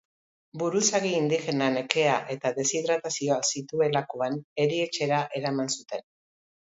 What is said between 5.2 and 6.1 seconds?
eraman zuten.